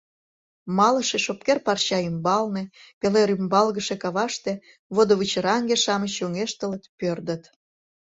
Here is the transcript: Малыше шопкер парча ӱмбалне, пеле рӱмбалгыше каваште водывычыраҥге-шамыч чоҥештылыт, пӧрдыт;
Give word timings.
Малыше 0.77 1.17
шопкер 1.25 1.57
парча 1.65 1.99
ӱмбалне, 2.09 2.63
пеле 2.99 3.21
рӱмбалгыше 3.29 3.95
каваште 4.03 4.51
водывычыраҥге-шамыч 4.95 6.11
чоҥештылыт, 6.17 6.83
пӧрдыт; 6.99 7.43